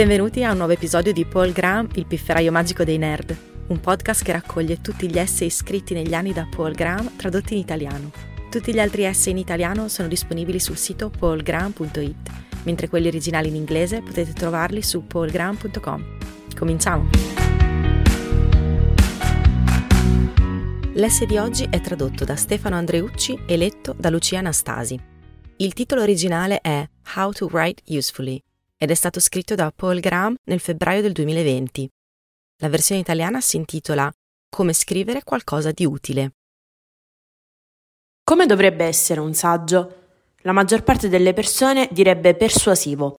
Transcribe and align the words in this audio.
Benvenuti 0.00 0.42
a 0.44 0.52
un 0.52 0.56
nuovo 0.56 0.72
episodio 0.72 1.12
di 1.12 1.26
Paul 1.26 1.52
Graham, 1.52 1.86
il 1.96 2.06
pifferaio 2.06 2.50
magico 2.50 2.84
dei 2.84 2.96
nerd, 2.96 3.36
un 3.66 3.80
podcast 3.80 4.24
che 4.24 4.32
raccoglie 4.32 4.80
tutti 4.80 5.06
gli 5.10 5.18
essay 5.18 5.50
scritti 5.50 5.92
negli 5.92 6.14
anni 6.14 6.32
da 6.32 6.48
Paul 6.50 6.72
Graham 6.72 7.16
tradotti 7.16 7.52
in 7.52 7.60
italiano. 7.60 8.10
Tutti 8.50 8.72
gli 8.72 8.80
altri 8.80 9.04
essay 9.04 9.32
in 9.32 9.36
italiano 9.36 9.88
sono 9.88 10.08
disponibili 10.08 10.58
sul 10.58 10.78
sito 10.78 11.10
paulgraham.it, 11.10 12.30
mentre 12.62 12.88
quelli 12.88 13.08
originali 13.08 13.48
in 13.48 13.56
inglese 13.56 14.00
potete 14.00 14.32
trovarli 14.32 14.80
su 14.80 15.06
paulgraham.com. 15.06 16.16
Cominciamo! 16.56 17.10
L'essay 20.94 21.26
di 21.26 21.36
oggi 21.36 21.66
è 21.68 21.78
tradotto 21.82 22.24
da 22.24 22.36
Stefano 22.36 22.76
Andreucci 22.76 23.42
e 23.46 23.54
letto 23.58 23.94
da 23.98 24.08
Lucia 24.08 24.38
Anastasi. 24.38 24.98
Il 25.56 25.74
titolo 25.74 26.00
originale 26.00 26.62
è 26.62 26.88
How 27.16 27.32
to 27.32 27.50
Write 27.52 27.82
Usefully 27.88 28.42
ed 28.82 28.90
è 28.90 28.94
stato 28.94 29.20
scritto 29.20 29.54
da 29.54 29.70
Paul 29.70 30.00
Graham 30.00 30.34
nel 30.44 30.58
febbraio 30.58 31.02
del 31.02 31.12
2020. 31.12 31.86
La 32.62 32.70
versione 32.70 33.02
italiana 33.02 33.42
si 33.42 33.56
intitola 33.56 34.10
Come 34.48 34.72
scrivere 34.72 35.22
qualcosa 35.22 35.70
di 35.70 35.84
utile. 35.84 36.32
Come 38.24 38.46
dovrebbe 38.46 38.86
essere 38.86 39.20
un 39.20 39.34
saggio? 39.34 39.96
La 40.44 40.52
maggior 40.52 40.82
parte 40.82 41.10
delle 41.10 41.34
persone 41.34 41.90
direbbe 41.92 42.34
persuasivo. 42.34 43.16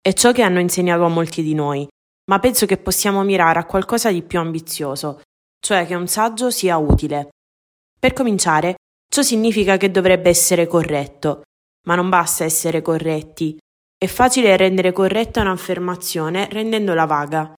È 0.00 0.14
ciò 0.14 0.32
che 0.32 0.40
hanno 0.40 0.60
insegnato 0.60 1.04
a 1.04 1.08
molti 1.08 1.42
di 1.42 1.52
noi, 1.52 1.86
ma 2.30 2.38
penso 2.38 2.64
che 2.64 2.78
possiamo 2.78 3.22
mirare 3.22 3.58
a 3.58 3.66
qualcosa 3.66 4.10
di 4.10 4.22
più 4.22 4.38
ambizioso, 4.38 5.20
cioè 5.60 5.84
che 5.84 5.94
un 5.94 6.08
saggio 6.08 6.50
sia 6.50 6.78
utile. 6.78 7.28
Per 8.00 8.14
cominciare, 8.14 8.76
ciò 9.12 9.20
significa 9.20 9.76
che 9.76 9.90
dovrebbe 9.90 10.30
essere 10.30 10.66
corretto, 10.66 11.42
ma 11.86 11.96
non 11.96 12.08
basta 12.08 12.44
essere 12.44 12.80
corretti, 12.80 13.58
è 14.02 14.08
facile 14.08 14.56
rendere 14.56 14.90
corretta 14.90 15.42
un'affermazione 15.42 16.48
rendendola 16.50 17.04
vaga. 17.04 17.52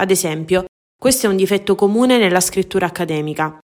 Ad 0.00 0.10
esempio, 0.10 0.66
questo 0.94 1.24
è 1.24 1.30
un 1.30 1.36
difetto 1.36 1.76
comune 1.76 2.18
nella 2.18 2.40
scrittura 2.40 2.84
accademica. 2.84 3.58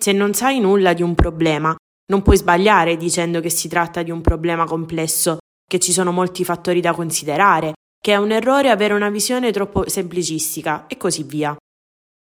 Se 0.00 0.12
non 0.12 0.34
sai 0.34 0.60
nulla 0.60 0.92
di 0.92 1.02
un 1.02 1.16
problema, 1.16 1.74
non 2.12 2.22
puoi 2.22 2.36
sbagliare 2.36 2.96
dicendo 2.96 3.40
che 3.40 3.50
si 3.50 3.66
tratta 3.66 4.04
di 4.04 4.12
un 4.12 4.20
problema 4.20 4.66
complesso, 4.66 5.38
che 5.66 5.80
ci 5.80 5.90
sono 5.90 6.12
molti 6.12 6.44
fattori 6.44 6.80
da 6.80 6.94
considerare, 6.94 7.72
che 8.00 8.12
è 8.12 8.16
un 8.18 8.30
errore 8.30 8.70
avere 8.70 8.94
una 8.94 9.10
visione 9.10 9.50
troppo 9.50 9.88
semplicistica 9.88 10.86
e 10.86 10.96
così 10.96 11.24
via. 11.24 11.56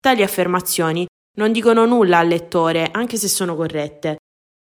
Tali 0.01 0.25
affermazioni 0.25 1.07
non 1.37 1.53
dicono 1.53 1.87
nulla 1.87 2.19
al 2.19 2.27
lettore, 2.27 2.89
anche 2.91 3.17
se 3.17 3.29
sono 3.29 3.55
corrette. 3.55 4.17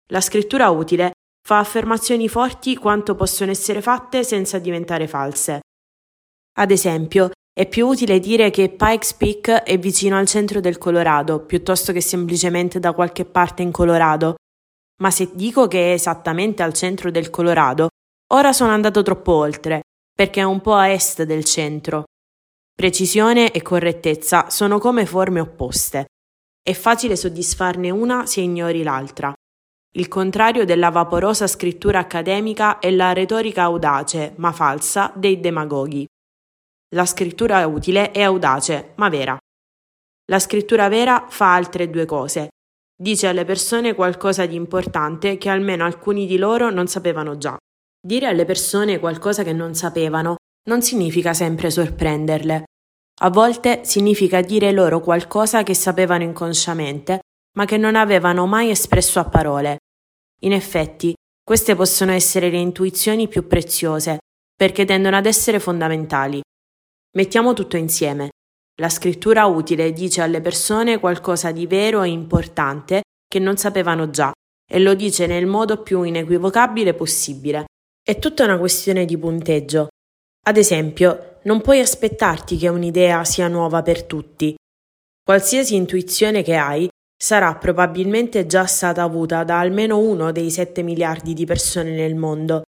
La 0.08 0.22
scrittura 0.22 0.70
utile 0.70 1.12
Fa 1.46 1.58
affermazioni 1.58 2.26
forti 2.26 2.74
quanto 2.74 3.14
possono 3.14 3.50
essere 3.50 3.82
fatte 3.82 4.24
senza 4.24 4.58
diventare 4.58 5.06
false. 5.06 5.60
Ad 6.56 6.70
esempio, 6.70 7.32
è 7.52 7.68
più 7.68 7.86
utile 7.86 8.18
dire 8.18 8.48
che 8.48 8.70
Pikes 8.70 9.12
Peak 9.12 9.48
è 9.62 9.78
vicino 9.78 10.16
al 10.16 10.26
centro 10.26 10.60
del 10.60 10.78
Colorado 10.78 11.44
piuttosto 11.44 11.92
che 11.92 12.00
semplicemente 12.00 12.80
da 12.80 12.94
qualche 12.94 13.26
parte 13.26 13.60
in 13.60 13.72
Colorado. 13.72 14.36
Ma 15.02 15.10
se 15.10 15.32
dico 15.34 15.68
che 15.68 15.90
è 15.90 15.92
esattamente 15.92 16.62
al 16.62 16.72
centro 16.72 17.10
del 17.10 17.28
Colorado, 17.28 17.88
ora 18.32 18.54
sono 18.54 18.70
andato 18.70 19.02
troppo 19.02 19.32
oltre, 19.32 19.82
perché 20.14 20.40
è 20.40 20.44
un 20.44 20.62
po' 20.62 20.74
a 20.74 20.88
est 20.88 21.24
del 21.24 21.44
centro. 21.44 22.04
Precisione 22.74 23.52
e 23.52 23.60
correttezza 23.60 24.48
sono 24.48 24.78
come 24.78 25.04
forme 25.04 25.40
opposte. 25.40 26.06
È 26.62 26.72
facile 26.72 27.16
soddisfarne 27.16 27.90
una 27.90 28.24
se 28.24 28.40
ignori 28.40 28.82
l'altra. 28.82 29.34
Il 29.96 30.08
contrario 30.08 30.64
della 30.64 30.90
vaporosa 30.90 31.46
scrittura 31.46 32.00
accademica 32.00 32.80
è 32.80 32.90
la 32.90 33.12
retorica 33.12 33.62
audace, 33.62 34.32
ma 34.38 34.50
falsa, 34.50 35.12
dei 35.14 35.38
demagoghi. 35.38 36.04
La 36.96 37.06
scrittura 37.06 37.64
utile 37.68 38.10
è 38.10 38.22
audace, 38.22 38.94
ma 38.96 39.08
vera. 39.08 39.38
La 40.26 40.40
scrittura 40.40 40.88
vera 40.88 41.26
fa 41.28 41.54
altre 41.54 41.90
due 41.90 42.06
cose. 42.06 42.48
Dice 42.96 43.28
alle 43.28 43.44
persone 43.44 43.94
qualcosa 43.94 44.46
di 44.46 44.56
importante 44.56 45.38
che 45.38 45.48
almeno 45.48 45.84
alcuni 45.84 46.26
di 46.26 46.38
loro 46.38 46.70
non 46.70 46.88
sapevano 46.88 47.38
già. 47.38 47.56
Dire 48.04 48.26
alle 48.26 48.44
persone 48.44 48.98
qualcosa 48.98 49.44
che 49.44 49.52
non 49.52 49.76
sapevano 49.76 50.36
non 50.68 50.82
significa 50.82 51.34
sempre 51.34 51.70
sorprenderle. 51.70 52.64
A 53.20 53.30
volte 53.30 53.84
significa 53.84 54.40
dire 54.40 54.72
loro 54.72 54.98
qualcosa 54.98 55.62
che 55.62 55.74
sapevano 55.74 56.24
inconsciamente, 56.24 57.20
ma 57.56 57.64
che 57.64 57.76
non 57.76 57.94
avevano 57.94 58.46
mai 58.46 58.70
espresso 58.70 59.20
a 59.20 59.28
parole. 59.28 59.78
In 60.40 60.52
effetti, 60.52 61.14
queste 61.42 61.74
possono 61.74 62.12
essere 62.12 62.50
le 62.50 62.58
intuizioni 62.58 63.28
più 63.28 63.46
preziose, 63.46 64.18
perché 64.56 64.84
tendono 64.84 65.16
ad 65.16 65.26
essere 65.26 65.58
fondamentali. 65.58 66.40
Mettiamo 67.16 67.52
tutto 67.52 67.76
insieme. 67.76 68.30
La 68.80 68.88
scrittura 68.88 69.46
utile 69.46 69.92
dice 69.92 70.20
alle 70.20 70.40
persone 70.40 70.98
qualcosa 70.98 71.52
di 71.52 71.66
vero 71.66 72.02
e 72.02 72.08
importante 72.08 73.02
che 73.28 73.38
non 73.38 73.56
sapevano 73.56 74.10
già 74.10 74.32
e 74.66 74.78
lo 74.80 74.94
dice 74.94 75.26
nel 75.26 75.46
modo 75.46 75.82
più 75.82 76.02
inequivocabile 76.02 76.94
possibile. 76.94 77.66
È 78.02 78.18
tutta 78.18 78.44
una 78.44 78.58
questione 78.58 79.04
di 79.04 79.16
punteggio. 79.16 79.88
Ad 80.46 80.56
esempio, 80.56 81.38
non 81.44 81.60
puoi 81.60 81.80
aspettarti 81.80 82.56
che 82.56 82.68
un'idea 82.68 83.24
sia 83.24 83.48
nuova 83.48 83.82
per 83.82 84.04
tutti. 84.04 84.54
Qualsiasi 85.22 85.74
intuizione 85.74 86.42
che 86.42 86.56
hai 86.56 86.88
sarà 87.24 87.54
probabilmente 87.54 88.44
già 88.44 88.66
stata 88.66 89.00
avuta 89.00 89.44
da 89.44 89.58
almeno 89.58 89.98
uno 89.98 90.30
dei 90.30 90.50
7 90.50 90.82
miliardi 90.82 91.32
di 91.32 91.46
persone 91.46 91.92
nel 91.92 92.14
mondo, 92.14 92.64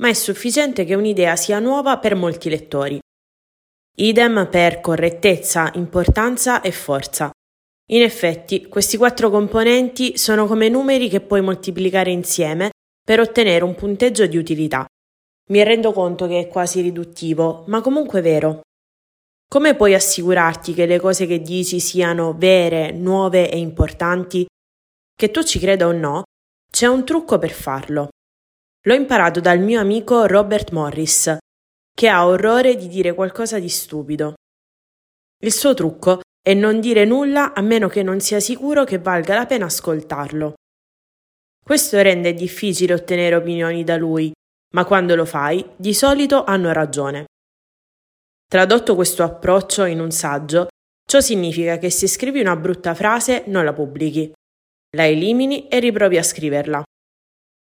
ma 0.00 0.08
è 0.08 0.12
sufficiente 0.12 0.84
che 0.84 0.96
un'idea 0.96 1.36
sia 1.36 1.60
nuova 1.60 1.98
per 1.98 2.16
molti 2.16 2.50
lettori. 2.50 2.98
Idem 3.98 4.48
per 4.50 4.80
correttezza, 4.80 5.70
importanza 5.74 6.62
e 6.62 6.72
forza. 6.72 7.30
In 7.92 8.02
effetti, 8.02 8.66
questi 8.66 8.96
quattro 8.96 9.30
componenti 9.30 10.18
sono 10.18 10.46
come 10.46 10.68
numeri 10.68 11.08
che 11.08 11.20
puoi 11.20 11.40
moltiplicare 11.40 12.10
insieme 12.10 12.70
per 13.06 13.20
ottenere 13.20 13.62
un 13.62 13.76
punteggio 13.76 14.26
di 14.26 14.36
utilità. 14.36 14.84
Mi 15.50 15.62
rendo 15.62 15.92
conto 15.92 16.26
che 16.26 16.40
è 16.40 16.48
quasi 16.48 16.80
riduttivo, 16.80 17.62
ma 17.68 17.80
comunque 17.80 18.20
vero. 18.20 18.62
Come 19.52 19.76
puoi 19.76 19.92
assicurarti 19.92 20.72
che 20.72 20.86
le 20.86 20.98
cose 20.98 21.26
che 21.26 21.42
dici 21.42 21.78
siano 21.78 22.32
vere, 22.32 22.90
nuove 22.90 23.50
e 23.50 23.58
importanti? 23.58 24.46
Che 25.14 25.30
tu 25.30 25.42
ci 25.42 25.58
creda 25.58 25.86
o 25.86 25.92
no, 25.92 26.22
c'è 26.72 26.86
un 26.86 27.04
trucco 27.04 27.38
per 27.38 27.50
farlo. 27.50 28.08
L'ho 28.86 28.94
imparato 28.94 29.40
dal 29.40 29.60
mio 29.60 29.78
amico 29.78 30.24
Robert 30.24 30.70
Morris, 30.70 31.36
che 31.94 32.08
ha 32.08 32.26
orrore 32.26 32.76
di 32.76 32.88
dire 32.88 33.12
qualcosa 33.12 33.58
di 33.58 33.68
stupido. 33.68 34.36
Il 35.42 35.52
suo 35.52 35.74
trucco 35.74 36.22
è 36.40 36.54
non 36.54 36.80
dire 36.80 37.04
nulla 37.04 37.52
a 37.52 37.60
meno 37.60 37.88
che 37.88 38.02
non 38.02 38.20
sia 38.20 38.40
sicuro 38.40 38.84
che 38.84 39.00
valga 39.00 39.34
la 39.34 39.44
pena 39.44 39.66
ascoltarlo. 39.66 40.54
Questo 41.62 42.00
rende 42.00 42.32
difficile 42.32 42.94
ottenere 42.94 43.34
opinioni 43.34 43.84
da 43.84 43.98
lui, 43.98 44.32
ma 44.74 44.86
quando 44.86 45.14
lo 45.14 45.26
fai, 45.26 45.62
di 45.76 45.92
solito 45.92 46.42
hanno 46.42 46.72
ragione. 46.72 47.26
Tradotto 48.52 48.94
questo 48.94 49.22
approccio 49.22 49.86
in 49.86 49.98
un 49.98 50.10
saggio, 50.10 50.66
ciò 51.08 51.20
significa 51.20 51.78
che 51.78 51.88
se 51.88 52.06
scrivi 52.06 52.38
una 52.38 52.54
brutta 52.54 52.92
frase 52.92 53.44
non 53.46 53.64
la 53.64 53.72
pubblichi, 53.72 54.30
la 54.94 55.06
elimini 55.06 55.68
e 55.68 55.78
riprovi 55.78 56.18
a 56.18 56.22
scriverla. 56.22 56.82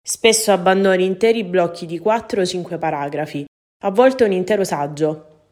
Spesso 0.05 0.51
abbandoni 0.51 1.05
interi 1.05 1.45
blocchi 1.45 1.87
di 1.87 2.01
4 2.01 2.41
o 2.41 2.45
5 2.45 2.79
paragrafi, 2.79 3.45
a 3.85 3.93
volte 3.93 4.25
un 4.25 4.33
intero 4.33 4.65
saggio. 4.65 5.43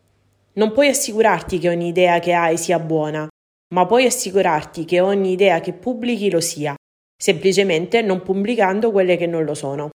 Non 0.55 0.73
puoi 0.73 0.89
assicurarti 0.89 1.61
che 1.61 1.69
ogni 1.69 1.87
idea 1.87 2.19
che 2.19 2.33
hai 2.33 2.59
sia 2.59 2.81
buona, 2.81 3.29
ma 3.73 3.87
puoi 3.87 4.07
assicurarti 4.07 4.85
che 4.85 4.99
ogni 4.99 5.31
idea 5.31 5.61
che 5.61 5.75
pubblichi 5.75 6.29
lo 6.29 6.41
sia, 6.41 6.75
semplicemente 7.17 8.03
non 8.03 8.23
pubblicando 8.23 8.91
quelle 8.91 9.17
che 9.17 9.29
non 9.29 9.45
lo 9.45 9.55
sono. 9.55 9.91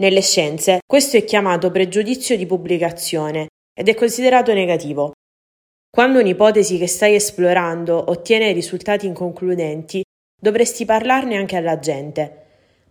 Nelle 0.00 0.22
scienze 0.22 0.80
questo 0.84 1.16
è 1.16 1.22
chiamato 1.22 1.70
pregiudizio 1.70 2.36
di 2.36 2.46
pubblicazione 2.46 3.46
ed 3.74 3.88
è 3.88 3.94
considerato 3.94 4.52
negativo. 4.52 5.12
Quando 5.90 6.20
un'ipotesi 6.20 6.78
che 6.78 6.86
stai 6.86 7.14
esplorando 7.14 8.10
ottiene 8.10 8.52
risultati 8.52 9.06
inconcludenti, 9.06 10.02
dovresti 10.40 10.84
parlarne 10.84 11.36
anche 11.36 11.56
alla 11.56 11.78
gente. 11.78 12.42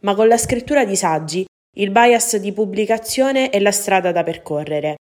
Ma 0.01 0.15
con 0.15 0.27
la 0.27 0.37
scrittura 0.37 0.85
di 0.85 0.95
saggi, 0.95 1.45
il 1.75 1.91
bias 1.91 2.37
di 2.37 2.51
pubblicazione 2.51 3.49
è 3.49 3.59
la 3.59 3.71
strada 3.71 4.11
da 4.11 4.23
percorrere. 4.23 4.95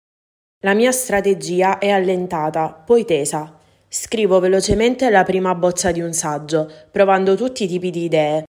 La 0.64 0.74
mia 0.74 0.92
strategia 0.92 1.78
è 1.78 1.90
allentata, 1.90 2.72
poi 2.72 3.04
tesa. 3.04 3.58
Scrivo 3.88 4.38
velocemente 4.38 5.10
la 5.10 5.22
prima 5.22 5.54
bozza 5.54 5.92
di 5.92 6.00
un 6.00 6.12
saggio, 6.12 6.70
provando 6.90 7.34
tutti 7.34 7.64
i 7.64 7.68
tipi 7.68 7.90
di 7.90 8.04
idee. 8.04 8.44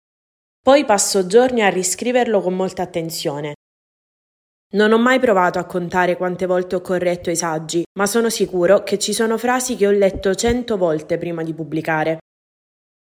Poi 0.61 0.85
passo 0.85 1.27
giorni 1.27 1.63
a 1.63 1.69
riscriverlo 1.69 2.41
con 2.41 2.55
molta 2.55 2.83
attenzione. 2.83 3.55
Non 4.75 4.93
ho 4.93 4.99
mai 4.99 5.19
provato 5.19 5.59
a 5.59 5.65
contare 5.65 6.19
quante 6.19 6.45
volte 6.45 6.77
ho 6.77 6.83
corretto 6.83 7.31
i 7.31 7.37
saggi, 7.37 7.83
ma 7.99 8.05
sono 8.05 8.29
sicuro 8.29 8.83
che 8.83 8.99
ci 8.99 9.15
sono 9.15 9.39
frasi 9.39 9.77
che 9.77 9.87
ho 9.87 9.91
letto 9.91 10.35
cento 10.35 10.77
volte 10.77 11.17
prima 11.17 11.43
di 11.43 11.55
pubblicare. 11.55 12.19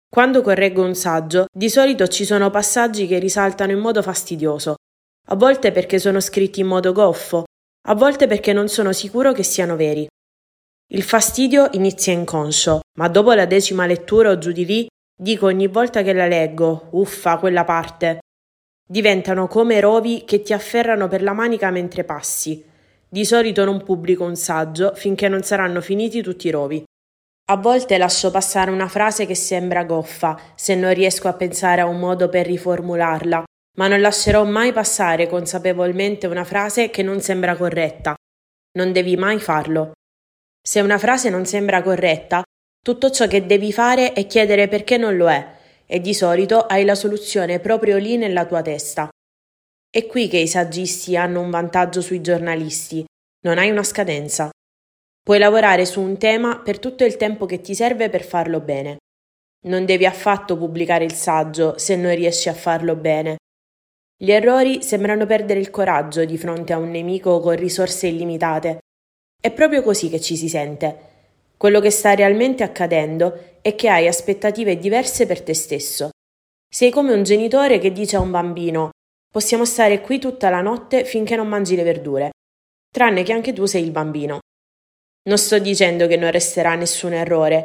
Quando 0.08 0.40
correggo 0.40 0.82
un 0.82 0.94
saggio, 0.94 1.44
di 1.52 1.68
solito 1.68 2.08
ci 2.08 2.24
sono 2.24 2.48
passaggi 2.48 3.06
che 3.06 3.18
risaltano 3.18 3.72
in 3.72 3.80
modo 3.80 4.00
fastidioso, 4.00 4.76
a 5.26 5.36
volte 5.36 5.70
perché 5.70 5.98
sono 5.98 6.20
scritti 6.20 6.60
in 6.60 6.66
modo 6.66 6.92
goffo, 6.92 7.44
a 7.86 7.94
volte 7.94 8.26
perché 8.26 8.54
non 8.54 8.68
sono 8.68 8.92
sicuro 8.92 9.32
che 9.32 9.42
siano 9.42 9.76
veri. 9.76 10.06
Il 10.90 11.02
fastidio 11.02 11.68
inizia 11.72 12.14
inconscio, 12.14 12.80
ma 12.98 13.08
dopo 13.08 13.34
la 13.34 13.44
decima 13.44 13.84
lettura 13.84 14.30
o 14.30 14.38
giù 14.38 14.52
di 14.52 14.64
lì, 14.64 14.86
dico 15.14 15.44
ogni 15.44 15.66
volta 15.66 16.00
che 16.00 16.14
la 16.14 16.26
leggo, 16.26 16.88
uffa, 16.92 17.36
quella 17.36 17.64
parte. 17.64 18.20
Diventano 18.90 19.48
come 19.48 19.80
rovi 19.80 20.24
che 20.24 20.40
ti 20.40 20.54
afferrano 20.54 21.08
per 21.08 21.22
la 21.22 21.34
manica 21.34 21.70
mentre 21.70 22.04
passi. 22.04 22.64
Di 23.06 23.26
solito 23.26 23.66
non 23.66 23.82
pubblico 23.82 24.24
un 24.24 24.34
saggio 24.34 24.94
finché 24.94 25.28
non 25.28 25.42
saranno 25.42 25.82
finiti 25.82 26.22
tutti 26.22 26.46
i 26.46 26.50
rovi. 26.50 26.82
A 27.50 27.56
volte 27.58 27.98
lascio 27.98 28.30
passare 28.30 28.70
una 28.70 28.88
frase 28.88 29.26
che 29.26 29.34
sembra 29.34 29.84
goffa, 29.84 30.40
se 30.54 30.74
non 30.74 30.94
riesco 30.94 31.28
a 31.28 31.34
pensare 31.34 31.82
a 31.82 31.86
un 31.86 31.98
modo 31.98 32.30
per 32.30 32.46
riformularla, 32.46 33.44
ma 33.76 33.88
non 33.88 34.00
lascerò 34.00 34.44
mai 34.44 34.72
passare 34.72 35.26
consapevolmente 35.26 36.26
una 36.26 36.44
frase 36.44 36.88
che 36.88 37.02
non 37.02 37.20
sembra 37.20 37.56
corretta. 37.56 38.14
Non 38.78 38.92
devi 38.92 39.16
mai 39.18 39.38
farlo. 39.38 39.92
Se 40.62 40.80
una 40.80 40.96
frase 40.96 41.28
non 41.28 41.44
sembra 41.44 41.82
corretta, 41.82 42.42
tutto 42.82 43.10
ciò 43.10 43.26
che 43.26 43.44
devi 43.44 43.70
fare 43.70 44.14
è 44.14 44.26
chiedere 44.26 44.66
perché 44.66 44.96
non 44.96 45.14
lo 45.18 45.28
è 45.28 45.56
e 45.90 46.00
di 46.00 46.12
solito 46.12 46.66
hai 46.66 46.84
la 46.84 46.94
soluzione 46.94 47.60
proprio 47.60 47.96
lì 47.96 48.18
nella 48.18 48.44
tua 48.44 48.60
testa. 48.60 49.08
È 49.90 50.06
qui 50.06 50.28
che 50.28 50.36
i 50.36 50.46
saggisti 50.46 51.16
hanno 51.16 51.40
un 51.40 51.48
vantaggio 51.48 52.02
sui 52.02 52.20
giornalisti. 52.20 53.04
Non 53.44 53.56
hai 53.56 53.70
una 53.70 53.82
scadenza. 53.82 54.50
Puoi 55.22 55.38
lavorare 55.38 55.86
su 55.86 56.00
un 56.02 56.18
tema 56.18 56.60
per 56.60 56.78
tutto 56.78 57.04
il 57.04 57.16
tempo 57.16 57.46
che 57.46 57.60
ti 57.60 57.74
serve 57.74 58.10
per 58.10 58.22
farlo 58.22 58.60
bene. 58.60 58.98
Non 59.66 59.86
devi 59.86 60.04
affatto 60.04 60.58
pubblicare 60.58 61.04
il 61.04 61.14
saggio 61.14 61.78
se 61.78 61.96
non 61.96 62.14
riesci 62.14 62.48
a 62.48 62.54
farlo 62.54 62.94
bene. 62.94 63.38
Gli 64.20 64.30
errori 64.30 64.82
sembrano 64.82 65.24
perdere 65.24 65.60
il 65.60 65.70
coraggio 65.70 66.24
di 66.24 66.36
fronte 66.36 66.72
a 66.72 66.78
un 66.78 66.90
nemico 66.90 67.40
con 67.40 67.56
risorse 67.56 68.08
illimitate 68.08 68.80
è 69.40 69.52
proprio 69.52 69.82
così 69.82 70.08
che 70.08 70.20
ci 70.20 70.36
si 70.36 70.48
sente. 70.48 71.07
Quello 71.58 71.80
che 71.80 71.90
sta 71.90 72.14
realmente 72.14 72.62
accadendo 72.62 73.58
è 73.60 73.74
che 73.74 73.88
hai 73.88 74.06
aspettative 74.06 74.78
diverse 74.78 75.26
per 75.26 75.42
te 75.42 75.54
stesso. 75.54 76.10
Sei 76.72 76.90
come 76.90 77.12
un 77.12 77.24
genitore 77.24 77.78
che 77.78 77.90
dice 77.90 78.16
a 78.16 78.20
un 78.20 78.30
bambino 78.30 78.90
possiamo 79.30 79.64
stare 79.64 80.00
qui 80.00 80.18
tutta 80.18 80.50
la 80.50 80.62
notte 80.62 81.04
finché 81.04 81.34
non 81.34 81.48
mangi 81.48 81.74
le 81.74 81.82
verdure, 81.82 82.30
tranne 82.90 83.24
che 83.24 83.32
anche 83.32 83.52
tu 83.52 83.66
sei 83.66 83.82
il 83.82 83.90
bambino. 83.90 84.38
Non 85.28 85.36
sto 85.36 85.58
dicendo 85.58 86.06
che 86.06 86.16
non 86.16 86.30
resterà 86.30 86.76
nessun 86.76 87.12
errore. 87.12 87.64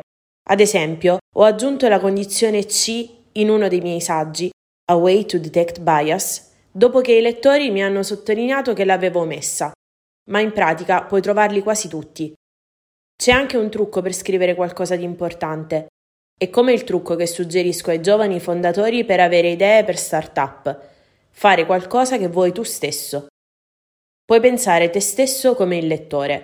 Ad 0.50 0.60
esempio, 0.60 1.20
ho 1.36 1.44
aggiunto 1.44 1.88
la 1.88 2.00
condizione 2.00 2.66
C 2.66 3.08
in 3.34 3.50
uno 3.50 3.68
dei 3.68 3.80
miei 3.80 4.02
saggi, 4.02 4.50
A 4.90 4.96
Way 4.96 5.26
to 5.26 5.38
Detect 5.38 5.80
Bias, 5.80 6.52
dopo 6.72 7.00
che 7.00 7.14
i 7.14 7.22
lettori 7.22 7.70
mi 7.70 7.84
hanno 7.84 8.04
sottolineato 8.04 8.74
che 8.74 8.86
l'avevo 8.86 9.24
messa 9.24 9.72
ma 10.30 10.40
in 10.40 10.52
pratica 10.52 11.04
puoi 11.04 11.22
trovarli 11.22 11.62
quasi 11.62 11.88
tutti. 11.88 12.34
C'è 13.16 13.32
anche 13.32 13.58
un 13.58 13.70
trucco 13.70 14.02
per 14.02 14.14
scrivere 14.14 14.56
qualcosa 14.56 14.96
di 14.96 15.04
importante. 15.04 15.88
È 16.38 16.50
come 16.50 16.74
il 16.74 16.84
trucco 16.84 17.16
che 17.16 17.26
suggerisco 17.26 17.90
ai 17.90 18.02
giovani 18.02 18.40
fondatori 18.40 19.06
per 19.06 19.20
avere 19.20 19.50
idee 19.50 19.84
per 19.84 19.98
start-up. 19.98 20.80
Fare 21.30 21.66
qualcosa 21.66 22.18
che 22.18 22.28
vuoi 22.28 22.52
tu 22.52 22.64
stesso. 22.64 23.28
Puoi 24.26 24.40
pensare 24.40 24.90
te 24.90 25.00
stesso 25.00 25.56
come 25.56 25.78
il 25.78 25.88
lettore. 25.88 26.44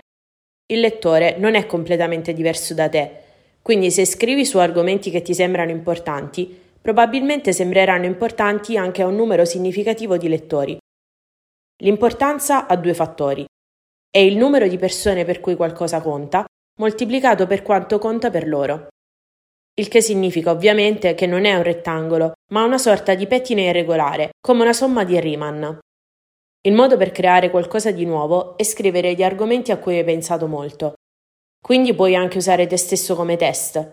Il 0.71 0.79
lettore 0.79 1.37
non 1.37 1.55
è 1.55 1.65
completamente 1.65 2.33
diverso 2.33 2.73
da 2.73 2.87
te, 2.87 3.11
quindi 3.61 3.91
se 3.91 4.05
scrivi 4.05 4.45
su 4.45 4.57
argomenti 4.59 5.09
che 5.09 5.21
ti 5.21 5.33
sembrano 5.33 5.71
importanti, 5.71 6.57
probabilmente 6.79 7.51
sembreranno 7.51 8.05
importanti 8.05 8.77
anche 8.77 9.01
a 9.01 9.07
un 9.07 9.15
numero 9.15 9.45
significativo 9.45 10.17
di 10.17 10.27
lettori. 10.27 10.77
L'importanza 11.81 12.67
ha 12.67 12.75
due 12.75 12.93
fattori 12.93 13.45
è 14.11 14.17
il 14.17 14.37
numero 14.37 14.67
di 14.67 14.77
persone 14.77 15.23
per 15.23 15.39
cui 15.39 15.55
qualcosa 15.55 16.01
conta 16.01 16.43
moltiplicato 16.79 17.45
per 17.45 17.61
quanto 17.61 17.99
conta 17.99 18.29
per 18.29 18.47
loro. 18.47 18.87
Il 19.79 19.87
che 19.87 20.01
significa 20.01 20.51
ovviamente 20.51 21.13
che 21.13 21.25
non 21.25 21.45
è 21.45 21.55
un 21.55 21.63
rettangolo, 21.63 22.33
ma 22.51 22.63
una 22.63 22.77
sorta 22.77 23.15
di 23.15 23.27
pettine 23.27 23.63
irregolare, 23.63 24.31
come 24.41 24.63
una 24.63 24.73
somma 24.73 25.03
di 25.03 25.19
Riemann. 25.19 25.65
Il 26.61 26.73
modo 26.73 26.97
per 26.97 27.11
creare 27.11 27.49
qualcosa 27.49 27.91
di 27.91 28.05
nuovo 28.05 28.57
è 28.57 28.63
scrivere 28.63 29.13
gli 29.13 29.23
argomenti 29.23 29.71
a 29.71 29.77
cui 29.77 29.97
hai 29.97 30.03
pensato 30.03 30.47
molto. 30.47 30.93
Quindi 31.61 31.93
puoi 31.93 32.15
anche 32.15 32.37
usare 32.37 32.67
te 32.67 32.75
stesso 32.77 33.15
come 33.15 33.37
test. 33.37 33.91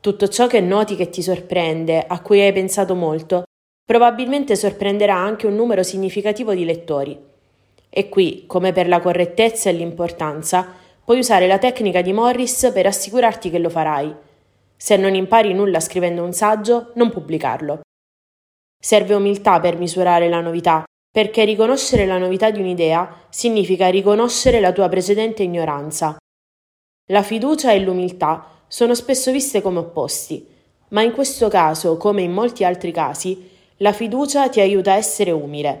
Tutto 0.00 0.28
ciò 0.28 0.46
che 0.46 0.60
noti 0.60 0.94
che 0.94 1.10
ti 1.10 1.22
sorprende, 1.22 2.04
a 2.06 2.20
cui 2.20 2.40
hai 2.40 2.52
pensato 2.52 2.94
molto, 2.94 3.42
probabilmente 3.84 4.54
sorprenderà 4.54 5.16
anche 5.16 5.46
un 5.46 5.54
numero 5.54 5.82
significativo 5.82 6.54
di 6.54 6.64
lettori. 6.64 7.18
E 7.90 8.08
qui, 8.08 8.44
come 8.46 8.72
per 8.72 8.86
la 8.86 9.00
correttezza 9.00 9.70
e 9.70 9.72
l'importanza, 9.72 10.74
puoi 11.08 11.20
usare 11.20 11.46
la 11.46 11.56
tecnica 11.56 12.02
di 12.02 12.12
Morris 12.12 12.70
per 12.70 12.84
assicurarti 12.84 13.48
che 13.48 13.58
lo 13.58 13.70
farai. 13.70 14.14
Se 14.76 14.94
non 14.98 15.14
impari 15.14 15.54
nulla 15.54 15.80
scrivendo 15.80 16.22
un 16.22 16.34
saggio, 16.34 16.92
non 16.96 17.08
pubblicarlo. 17.08 17.80
Serve 18.78 19.14
umiltà 19.14 19.58
per 19.58 19.78
misurare 19.78 20.28
la 20.28 20.42
novità, 20.42 20.84
perché 21.10 21.46
riconoscere 21.46 22.04
la 22.04 22.18
novità 22.18 22.50
di 22.50 22.60
un'idea 22.60 23.24
significa 23.30 23.88
riconoscere 23.88 24.60
la 24.60 24.70
tua 24.70 24.90
precedente 24.90 25.42
ignoranza. 25.42 26.18
La 27.06 27.22
fiducia 27.22 27.72
e 27.72 27.80
l'umiltà 27.80 28.64
sono 28.68 28.94
spesso 28.94 29.32
viste 29.32 29.62
come 29.62 29.78
opposti, 29.78 30.46
ma 30.88 31.00
in 31.00 31.12
questo 31.12 31.48
caso, 31.48 31.96
come 31.96 32.20
in 32.20 32.32
molti 32.32 32.64
altri 32.64 32.92
casi, 32.92 33.48
la 33.78 33.94
fiducia 33.94 34.50
ti 34.50 34.60
aiuta 34.60 34.92
a 34.92 34.96
essere 34.96 35.30
umile. 35.30 35.78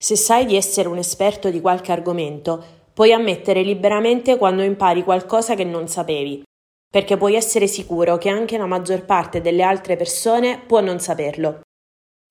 Se 0.00 0.14
sai 0.14 0.46
di 0.46 0.54
essere 0.54 0.86
un 0.86 0.98
esperto 0.98 1.50
di 1.50 1.60
qualche 1.60 1.90
argomento, 1.90 2.81
puoi 2.92 3.12
ammettere 3.12 3.62
liberamente 3.62 4.36
quando 4.36 4.62
impari 4.62 5.02
qualcosa 5.02 5.54
che 5.54 5.64
non 5.64 5.88
sapevi, 5.88 6.42
perché 6.90 7.16
puoi 7.16 7.34
essere 7.34 7.66
sicuro 7.66 8.18
che 8.18 8.28
anche 8.28 8.58
la 8.58 8.66
maggior 8.66 9.04
parte 9.04 9.40
delle 9.40 9.62
altre 9.62 9.96
persone 9.96 10.60
può 10.66 10.80
non 10.80 11.00
saperlo. 11.00 11.60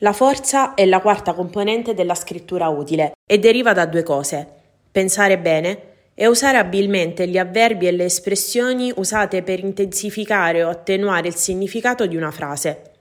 La 0.04 0.14
forza 0.14 0.74
è 0.74 0.86
la 0.86 1.02
quarta 1.02 1.34
componente 1.34 1.94
della 1.94 2.16
scrittura 2.16 2.70
utile 2.70 3.14
e 3.28 3.40
deriva 3.40 3.74
da 3.74 3.86
due 3.86 4.04
cose: 4.04 4.48
pensare 4.92 5.40
bene 5.40 5.90
e 6.14 6.28
usare 6.28 6.58
abilmente 6.58 7.28
gli 7.28 7.38
avverbi 7.38 7.88
e 7.88 7.92
le 7.92 8.06
espressioni 8.06 8.92
usate 8.96 9.44
per 9.44 9.60
intensificare 9.60 10.64
o 10.64 10.70
attenuare 10.70 11.28
il 11.28 11.36
significato 11.36 12.06
di 12.06 12.16
una 12.16 12.32
frase. 12.32 12.92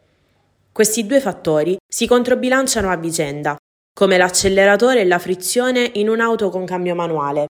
Questi 0.72 1.04
due 1.04 1.20
fattori 1.20 1.76
si 1.86 2.06
controbilanciano 2.06 2.90
a 2.90 2.96
vicenda 2.96 3.56
come 4.00 4.16
l'acceleratore 4.16 5.00
e 5.00 5.04
la 5.04 5.18
frizione 5.18 5.90
in 5.96 6.08
un'auto 6.08 6.48
con 6.48 6.64
cambio 6.64 6.94
manuale. 6.94 7.48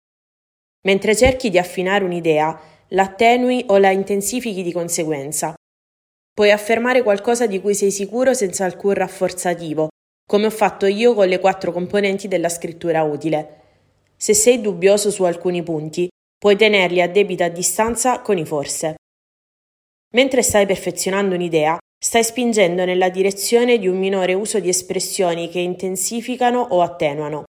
Mentre 0.86 1.16
cerchi 1.16 1.50
di 1.50 1.58
affinare 1.58 2.04
un'idea, 2.04 2.60
l'attenui 2.90 3.64
o 3.68 3.78
la 3.78 3.92
intensifichi 3.92 4.62
di 4.62 4.74
conseguenza. 4.74 5.54
Puoi 6.34 6.52
affermare 6.52 7.02
qualcosa 7.02 7.48
di 7.48 7.62
cui 7.62 7.74
sei 7.74 7.92
sicuro 7.92 8.34
senza 8.34 8.66
alcun 8.66 8.94
rafforzativo, 8.94 9.88
come 10.28 10.48
ho 10.48 10.50
fatto 10.50 10.86
io 10.86 11.14
con 11.14 11.30
le 11.30 11.40
quattro 11.40 11.72
componenti 11.72 12.28
della 12.28 12.50
scrittura 12.50 13.04
utile. 13.04 13.62
Se 14.18 14.34
sei 14.34 14.60
dubbioso 14.60 15.12
su 15.12 15.24
alcuni 15.24 15.64
punti, 15.64 16.10
puoi 16.38 16.58
tenerli 16.58 17.02
a 17.02 17.08
debita 17.08 17.48
distanza 17.48 18.20
con 18.20 18.38
i 18.38 18.46
forse. 18.46 18.96
Mentre 20.12 20.42
stai 20.42 20.66
perfezionando 20.66 21.36
un'idea, 21.36 21.78
stai 22.04 22.26
spingendo 22.26 22.84
nella 22.84 23.08
direzione 23.08 23.78
di 23.78 23.88
un 23.88 23.98
minore 23.98 24.34
uso 24.34 24.60
di 24.60 24.68
espressioni 24.68 25.48
che 25.48 25.60
intensificano 25.60 26.60
o 26.60 26.82
attenuano. 26.82 27.46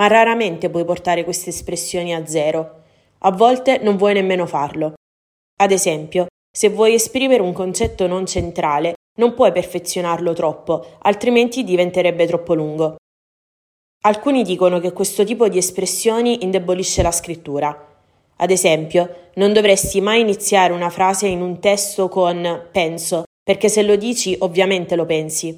Ma 0.00 0.06
raramente 0.06 0.70
puoi 0.70 0.86
portare 0.86 1.22
queste 1.22 1.50
espressioni 1.50 2.14
a 2.14 2.26
zero. 2.26 2.84
A 3.18 3.30
volte 3.30 3.76
non 3.82 3.98
vuoi 3.98 4.14
nemmeno 4.14 4.46
farlo. 4.46 4.94
Ad 5.60 5.70
esempio, 5.70 6.28
se 6.50 6.70
vuoi 6.70 6.94
esprimere 6.94 7.42
un 7.42 7.52
concetto 7.52 8.06
non 8.06 8.24
centrale, 8.24 8.94
non 9.18 9.34
puoi 9.34 9.52
perfezionarlo 9.52 10.32
troppo, 10.32 10.96
altrimenti 11.00 11.62
diventerebbe 11.62 12.26
troppo 12.26 12.54
lungo. 12.54 12.96
Alcuni 14.06 14.44
dicono 14.44 14.80
che 14.80 14.94
questo 14.94 15.24
tipo 15.24 15.46
di 15.48 15.58
espressioni 15.58 16.42
indebolisce 16.42 17.02
la 17.02 17.12
scrittura. 17.12 17.86
Ad 18.36 18.50
esempio, 18.50 19.30
non 19.34 19.52
dovresti 19.52 20.00
mai 20.00 20.22
iniziare 20.22 20.72
una 20.72 20.88
frase 20.88 21.26
in 21.26 21.42
un 21.42 21.60
testo 21.60 22.08
con 22.08 22.68
penso, 22.72 23.24
perché 23.44 23.68
se 23.68 23.82
lo 23.82 23.94
dici 23.96 24.34
ovviamente 24.40 24.96
lo 24.96 25.04
pensi. 25.04 25.56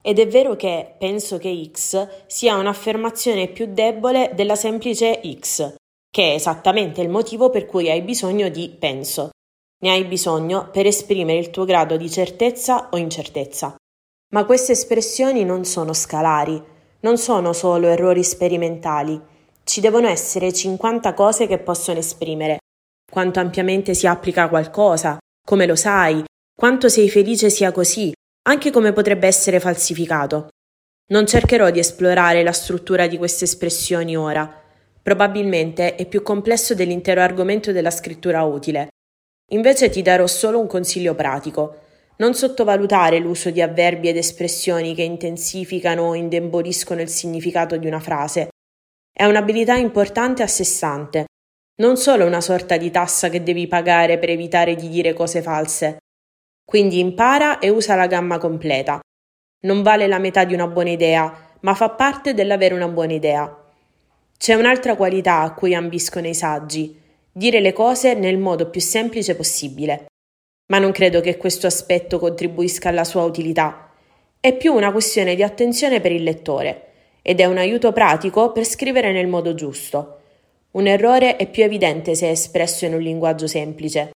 Ed 0.00 0.20
è 0.20 0.28
vero 0.28 0.54
che 0.54 0.94
penso 0.96 1.36
che 1.38 1.70
X 1.72 2.26
sia 2.26 2.56
un'affermazione 2.56 3.48
più 3.48 3.66
debole 3.74 4.30
della 4.34 4.54
semplice 4.54 5.20
X, 5.38 5.74
che 6.08 6.30
è 6.30 6.34
esattamente 6.34 7.02
il 7.02 7.08
motivo 7.08 7.50
per 7.50 7.66
cui 7.66 7.90
hai 7.90 8.00
bisogno 8.02 8.48
di 8.48 8.70
penso. 8.70 9.30
Ne 9.80 9.90
hai 9.90 10.04
bisogno 10.04 10.70
per 10.70 10.86
esprimere 10.86 11.38
il 11.38 11.50
tuo 11.50 11.64
grado 11.64 11.96
di 11.96 12.08
certezza 12.08 12.88
o 12.90 12.96
incertezza. 12.96 13.74
Ma 14.32 14.44
queste 14.44 14.72
espressioni 14.72 15.44
non 15.44 15.64
sono 15.64 15.92
scalari, 15.92 16.62
non 17.00 17.18
sono 17.18 17.52
solo 17.52 17.88
errori 17.88 18.22
sperimentali. 18.22 19.20
Ci 19.64 19.80
devono 19.80 20.06
essere 20.08 20.52
50 20.52 21.12
cose 21.14 21.46
che 21.46 21.58
possono 21.58 21.98
esprimere. 21.98 22.58
Quanto 23.10 23.40
ampiamente 23.40 23.94
si 23.94 24.06
applica 24.06 24.48
qualcosa, 24.48 25.18
come 25.44 25.66
lo 25.66 25.76
sai, 25.76 26.22
quanto 26.58 26.88
sei 26.88 27.08
felice 27.08 27.50
sia 27.50 27.70
così, 27.70 28.12
anche 28.48 28.72
come 28.72 28.92
potrebbe 28.92 29.28
essere 29.28 29.60
falsificato. 29.60 30.48
Non 31.12 31.24
cercherò 31.24 31.70
di 31.70 31.78
esplorare 31.78 32.42
la 32.42 32.50
struttura 32.50 33.06
di 33.06 33.16
queste 33.16 33.44
espressioni 33.44 34.16
ora. 34.16 34.60
Probabilmente 35.00 35.94
è 35.94 36.04
più 36.04 36.20
complesso 36.20 36.74
dell'intero 36.74 37.20
argomento 37.20 37.70
della 37.70 37.92
scrittura 37.92 38.42
utile. 38.42 38.88
Invece 39.52 39.88
ti 39.88 40.02
darò 40.02 40.26
solo 40.26 40.58
un 40.58 40.66
consiglio 40.66 41.14
pratico. 41.14 41.82
Non 42.16 42.34
sottovalutare 42.34 43.20
l'uso 43.20 43.50
di 43.50 43.62
avverbi 43.62 44.08
ed 44.08 44.16
espressioni 44.16 44.96
che 44.96 45.02
intensificano 45.02 46.08
o 46.08 46.14
indeboliscono 46.14 47.00
il 47.00 47.08
significato 47.08 47.76
di 47.76 47.86
una 47.86 48.00
frase. 48.00 48.48
È 49.12 49.24
un'abilità 49.24 49.76
importante 49.76 50.42
a 50.42 50.48
sé 50.48 50.64
stante, 50.64 51.26
non 51.76 51.96
solo 51.96 52.26
una 52.26 52.40
sorta 52.40 52.76
di 52.76 52.90
tassa 52.90 53.28
che 53.28 53.44
devi 53.44 53.68
pagare 53.68 54.18
per 54.18 54.30
evitare 54.30 54.74
di 54.74 54.88
dire 54.88 55.12
cose 55.12 55.40
false. 55.40 55.98
Quindi 56.68 56.98
impara 56.98 57.60
e 57.60 57.70
usa 57.70 57.94
la 57.94 58.06
gamma 58.06 58.38
completa. 58.38 59.00
Non 59.60 59.82
vale 59.82 60.06
la 60.06 60.18
metà 60.18 60.44
di 60.44 60.52
una 60.52 60.66
buona 60.66 60.90
idea, 60.90 61.54
ma 61.60 61.74
fa 61.74 61.88
parte 61.90 62.34
dell'avere 62.34 62.74
una 62.74 62.88
buona 62.88 63.14
idea. 63.14 63.64
C'è 64.36 64.54
un'altra 64.54 64.94
qualità 64.94 65.40
a 65.40 65.54
cui 65.54 65.74
ambiscono 65.74 66.28
i 66.28 66.34
saggi, 66.34 67.00
dire 67.32 67.60
le 67.60 67.72
cose 67.72 68.14
nel 68.14 68.38
modo 68.38 68.68
più 68.68 68.80
semplice 68.80 69.34
possibile 69.34 70.08
ma 70.68 70.78
non 70.78 70.92
credo 70.92 71.20
che 71.20 71.36
questo 71.36 71.66
aspetto 71.66 72.18
contribuisca 72.18 72.88
alla 72.88 73.04
sua 73.04 73.24
utilità. 73.24 73.90
È 74.40 74.54
più 74.56 74.74
una 74.74 74.92
questione 74.92 75.34
di 75.34 75.42
attenzione 75.42 76.00
per 76.00 76.12
il 76.12 76.22
lettore 76.22 76.84
ed 77.22 77.40
è 77.40 77.46
un 77.46 77.58
aiuto 77.58 77.92
pratico 77.92 78.52
per 78.52 78.64
scrivere 78.64 79.12
nel 79.12 79.26
modo 79.26 79.54
giusto. 79.54 80.20
Un 80.72 80.86
errore 80.86 81.36
è 81.36 81.48
più 81.48 81.64
evidente 81.64 82.14
se 82.14 82.28
è 82.28 82.30
espresso 82.30 82.84
in 82.84 82.94
un 82.94 83.00
linguaggio 83.00 83.46
semplice. 83.46 84.10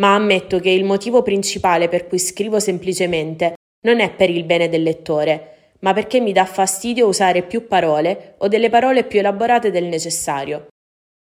Ma 0.00 0.14
ammetto 0.14 0.58
che 0.58 0.70
il 0.70 0.84
motivo 0.84 1.22
principale 1.22 1.88
per 1.88 2.06
cui 2.06 2.18
scrivo 2.18 2.58
semplicemente 2.58 3.54
non 3.84 4.00
è 4.00 4.14
per 4.14 4.30
il 4.30 4.44
bene 4.44 4.68
del 4.68 4.82
lettore, 4.82 5.72
ma 5.80 5.92
perché 5.92 6.20
mi 6.20 6.32
dà 6.32 6.44
fastidio 6.46 7.06
usare 7.06 7.42
più 7.42 7.66
parole 7.66 8.34
o 8.38 8.48
delle 8.48 8.70
parole 8.70 9.04
più 9.04 9.18
elaborate 9.18 9.70
del 9.70 9.84
necessario. 9.84 10.68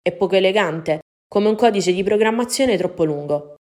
È 0.01 0.11
poco 0.11 0.35
elegante, 0.35 0.99
come 1.27 1.47
un 1.47 1.55
codice 1.55 1.93
di 1.93 2.03
programmazione 2.03 2.77
troppo 2.77 3.03
lungo. 3.03 3.55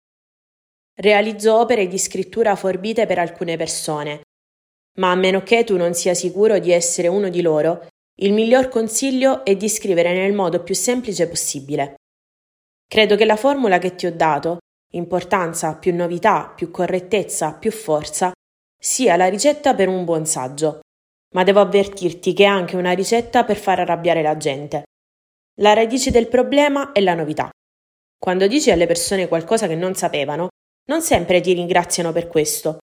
Realizzo 0.95 1.57
opere 1.57 1.87
di 1.87 1.97
scrittura 1.97 2.55
forbite 2.55 3.05
per 3.05 3.17
alcune 3.17 3.57
persone, 3.57 4.21
ma 4.99 5.11
a 5.11 5.15
meno 5.15 5.41
che 5.41 5.63
tu 5.63 5.75
non 5.75 5.93
sia 5.93 6.13
sicuro 6.13 6.59
di 6.59 6.71
essere 6.71 7.07
uno 7.07 7.29
di 7.29 7.41
loro, 7.41 7.87
il 8.19 8.31
miglior 8.31 8.69
consiglio 8.69 9.43
è 9.43 9.55
di 9.55 9.67
scrivere 9.67 10.13
nel 10.13 10.33
modo 10.33 10.61
più 10.61 10.75
semplice 10.75 11.27
possibile. 11.27 11.95
Credo 12.87 13.15
che 13.15 13.25
la 13.25 13.35
formula 13.35 13.79
che 13.79 13.95
ti 13.95 14.05
ho 14.05 14.15
dato, 14.15 14.59
importanza 14.95 15.75
più 15.75 15.95
novità, 15.95 16.51
più 16.55 16.71
correttezza, 16.71 17.53
più 17.53 17.71
forza, 17.71 18.31
sia 18.77 19.15
la 19.15 19.27
ricetta 19.27 19.73
per 19.73 19.87
un 19.87 20.05
buon 20.05 20.25
saggio, 20.25 20.81
ma 21.33 21.43
devo 21.43 21.61
avvertirti 21.61 22.33
che 22.33 22.43
è 22.43 22.47
anche 22.47 22.75
una 22.75 22.91
ricetta 22.91 23.43
per 23.43 23.57
far 23.57 23.79
arrabbiare 23.79 24.21
la 24.21 24.37
gente. 24.37 24.83
La 25.61 25.73
radice 25.73 26.11
del 26.11 26.27
problema 26.27 26.91
è 26.91 26.99
la 26.99 27.13
novità. 27.13 27.49
Quando 28.17 28.47
dici 28.47 28.71
alle 28.71 28.87
persone 28.87 29.27
qualcosa 29.27 29.67
che 29.67 29.75
non 29.75 29.95
sapevano, 29.95 30.49
non 30.89 31.01
sempre 31.01 31.41
ti 31.41 31.53
ringraziano 31.53 32.11
per 32.11 32.27
questo. 32.27 32.77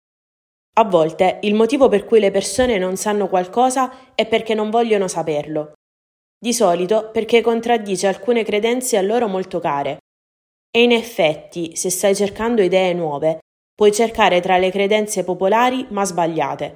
A 0.74 0.84
volte 0.84 1.38
il 1.42 1.54
motivo 1.54 1.88
per 1.88 2.04
cui 2.04 2.20
le 2.20 2.30
persone 2.30 2.78
non 2.78 2.96
sanno 2.96 3.28
qualcosa 3.28 4.14
è 4.14 4.26
perché 4.26 4.54
non 4.54 4.70
vogliono 4.70 5.08
saperlo. 5.08 5.72
Di 6.38 6.52
solito 6.52 7.10
perché 7.10 7.42
contraddice 7.42 8.06
alcune 8.06 8.44
credenze 8.44 8.96
a 8.96 9.02
loro 9.02 9.28
molto 9.28 9.60
care. 9.60 9.98
E 10.70 10.82
in 10.82 10.92
effetti, 10.92 11.74
se 11.74 11.90
stai 11.90 12.14
cercando 12.14 12.62
idee 12.62 12.92
nuove, 12.92 13.40
puoi 13.74 13.92
cercare 13.92 14.40
tra 14.40 14.58
le 14.58 14.70
credenze 14.70 15.24
popolari 15.24 15.86
ma 15.90 16.04
sbagliate. 16.04 16.74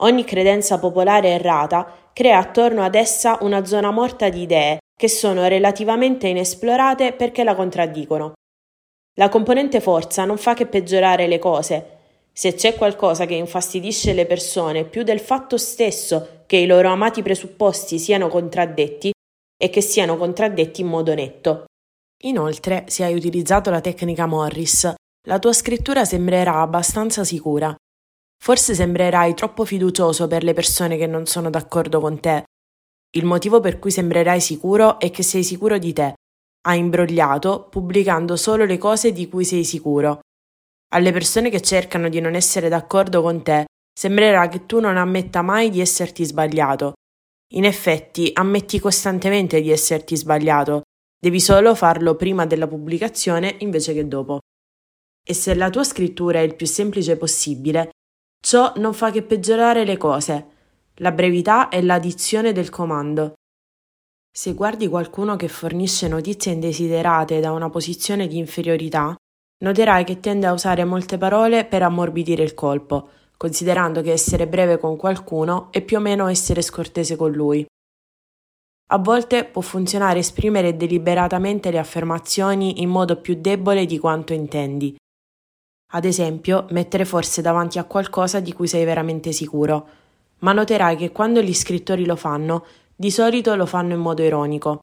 Ogni 0.00 0.24
credenza 0.24 0.78
popolare 0.78 1.28
errata 1.28 2.10
crea 2.12 2.38
attorno 2.38 2.82
ad 2.82 2.94
essa 2.94 3.38
una 3.42 3.64
zona 3.64 3.90
morta 3.90 4.28
di 4.28 4.42
idee 4.42 4.78
che 4.98 5.08
sono 5.08 5.46
relativamente 5.46 6.28
inesplorate 6.28 7.12
perché 7.12 7.44
la 7.44 7.54
contraddicono. 7.54 8.32
La 9.18 9.28
componente 9.28 9.80
forza 9.80 10.24
non 10.24 10.38
fa 10.38 10.54
che 10.54 10.66
peggiorare 10.66 11.26
le 11.26 11.38
cose. 11.38 11.98
Se 12.32 12.54
c'è 12.54 12.74
qualcosa 12.74 13.26
che 13.26 13.34
infastidisce 13.34 14.14
le 14.14 14.26
persone 14.26 14.84
più 14.84 15.02
del 15.02 15.20
fatto 15.20 15.58
stesso 15.58 16.44
che 16.46 16.56
i 16.56 16.66
loro 16.66 16.88
amati 16.88 17.22
presupposti 17.22 17.98
siano 17.98 18.28
contraddetti, 18.28 19.12
e 19.62 19.70
che 19.70 19.80
siano 19.80 20.16
contraddetti 20.16 20.80
in 20.80 20.88
modo 20.88 21.14
netto. 21.14 21.66
Inoltre, 22.24 22.84
se 22.88 23.04
hai 23.04 23.14
utilizzato 23.14 23.70
la 23.70 23.80
tecnica 23.80 24.26
Morris, 24.26 24.92
la 25.26 25.38
tua 25.38 25.52
scrittura 25.52 26.04
sembrerà 26.04 26.60
abbastanza 26.60 27.24
sicura. 27.24 27.74
Forse 28.42 28.74
sembrerai 28.74 29.34
troppo 29.34 29.64
fiducioso 29.64 30.26
per 30.26 30.42
le 30.42 30.52
persone 30.52 30.96
che 30.96 31.06
non 31.06 31.26
sono 31.26 31.50
d'accordo 31.50 32.00
con 32.00 32.20
te. 32.20 32.44
Il 33.14 33.24
motivo 33.24 33.60
per 33.60 33.78
cui 33.78 33.90
sembrerai 33.90 34.40
sicuro 34.40 34.98
è 34.98 35.10
che 35.10 35.22
sei 35.22 35.44
sicuro 35.44 35.78
di 35.78 35.92
te 35.92 36.14
ha 36.64 36.74
imbrogliato 36.74 37.68
pubblicando 37.68 38.36
solo 38.36 38.64
le 38.64 38.78
cose 38.78 39.12
di 39.12 39.28
cui 39.28 39.44
sei 39.44 39.64
sicuro. 39.64 40.20
Alle 40.94 41.12
persone 41.12 41.50
che 41.50 41.60
cercano 41.60 42.08
di 42.08 42.20
non 42.20 42.34
essere 42.34 42.68
d'accordo 42.68 43.22
con 43.22 43.42
te, 43.42 43.64
sembrerà 43.92 44.48
che 44.48 44.66
tu 44.66 44.78
non 44.78 44.96
ammetta 44.96 45.42
mai 45.42 45.70
di 45.70 45.80
esserti 45.80 46.24
sbagliato. 46.24 46.92
In 47.54 47.64
effetti, 47.64 48.30
ammetti 48.32 48.78
costantemente 48.78 49.60
di 49.60 49.70
esserti 49.70 50.16
sbagliato, 50.16 50.82
devi 51.22 51.38
solo 51.38 51.76
farlo 51.76 52.16
prima 52.16 52.46
della 52.46 52.66
pubblicazione 52.66 53.54
invece 53.60 53.94
che 53.94 54.08
dopo. 54.08 54.40
E 55.24 55.34
se 55.34 55.54
la 55.54 55.70
tua 55.70 55.84
scrittura 55.84 56.40
è 56.40 56.42
il 56.42 56.56
più 56.56 56.66
semplice 56.66 57.16
possibile, 57.16 57.90
ciò 58.44 58.72
non 58.78 58.92
fa 58.92 59.12
che 59.12 59.22
peggiorare 59.22 59.84
le 59.84 59.96
cose. 59.96 60.46
La 60.96 61.12
brevità 61.12 61.68
è 61.68 61.80
l'addizione 61.80 62.50
del 62.50 62.70
comando. 62.70 63.34
Se 64.34 64.52
guardi 64.54 64.88
qualcuno 64.88 65.36
che 65.36 65.46
fornisce 65.46 66.08
notizie 66.08 66.50
indesiderate 66.50 67.38
da 67.38 67.52
una 67.52 67.70
posizione 67.70 68.26
di 68.26 68.38
inferiorità, 68.38 69.14
noterai 69.62 70.02
che 70.02 70.18
tende 70.18 70.46
a 70.46 70.52
usare 70.52 70.84
molte 70.84 71.18
parole 71.18 71.64
per 71.66 71.84
ammorbidire 71.84 72.42
il 72.42 72.54
colpo, 72.54 73.10
considerando 73.36 74.02
che 74.02 74.10
essere 74.10 74.48
breve 74.48 74.78
con 74.78 74.96
qualcuno 74.96 75.70
è 75.70 75.82
più 75.82 75.98
o 75.98 76.00
meno 76.00 76.26
essere 76.26 76.62
scortese 76.62 77.14
con 77.14 77.30
lui. 77.30 77.64
A 78.92 78.98
volte 78.98 79.44
può 79.44 79.62
funzionare 79.62 80.18
esprimere 80.18 80.76
deliberatamente 80.76 81.70
le 81.70 81.78
affermazioni 81.78 82.82
in 82.82 82.90
modo 82.90 83.16
più 83.16 83.40
debole 83.40 83.86
di 83.86 83.98
quanto 83.98 84.34
intendi. 84.34 84.94
Ad 85.94 86.04
esempio, 86.04 86.66
mettere 86.72 87.06
forse 87.06 87.40
davanti 87.40 87.78
a 87.78 87.84
qualcosa 87.84 88.38
di 88.40 88.52
cui 88.52 88.68
sei 88.68 88.84
veramente 88.84 89.32
sicuro, 89.32 89.88
ma 90.40 90.52
noterai 90.52 90.96
che 90.96 91.10
quando 91.10 91.40
gli 91.40 91.54
scrittori 91.54 92.04
lo 92.04 92.16
fanno 92.16 92.66
di 92.94 93.10
solito 93.10 93.54
lo 93.54 93.64
fanno 93.64 93.94
in 93.94 94.00
modo 94.00 94.22
ironico. 94.22 94.80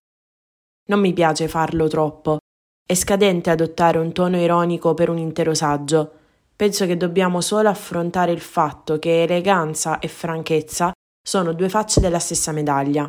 Non 0.88 1.00
mi 1.00 1.14
piace 1.14 1.48
farlo 1.48 1.88
troppo. 1.88 2.40
È 2.84 2.96
scadente 2.96 3.52
adottare 3.52 4.00
un 4.00 4.12
tono 4.12 4.42
ironico 4.42 4.96
per 4.96 5.10
un 5.10 5.20
intero 5.20 5.54
saggio. 5.54 6.12
Penso 6.56 6.88
che 6.88 6.98
dobbiamo 6.98 7.42
solo 7.42 7.70
affrontare 7.70 8.32
il 8.32 8.42
fatto 8.42 8.98
che 8.98 9.22
eleganza 9.22 10.00
e 10.00 10.08
franchezza 10.08 10.92
sono 11.22 11.54
due 11.54 11.70
facce 11.70 12.00
della 12.00 12.18
stessa 12.18 12.52
medaglia. 12.52 13.08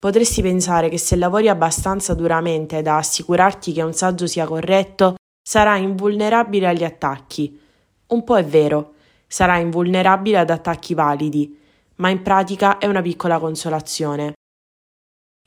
Potresti 0.00 0.40
pensare 0.40 0.88
che 0.88 0.96
se 0.96 1.14
lavori 1.14 1.50
abbastanza 1.50 2.14
duramente 2.14 2.80
da 2.80 2.96
assicurarti 2.96 3.74
che 3.74 3.82
un 3.82 3.92
saggio 3.92 4.26
sia 4.26 4.46
corretto, 4.46 5.16
sarai 5.46 5.82
invulnerabile 5.82 6.68
agli 6.68 6.84
attacchi. 6.84 7.60
Un 8.06 8.24
po' 8.24 8.38
è 8.38 8.44
vero, 8.44 8.94
sarai 9.26 9.60
invulnerabile 9.60 10.38
ad 10.38 10.48
attacchi 10.48 10.94
validi, 10.94 11.54
ma 11.96 12.08
in 12.08 12.22
pratica 12.22 12.78
è 12.78 12.86
una 12.86 13.02
piccola 13.02 13.38
consolazione. 13.38 14.32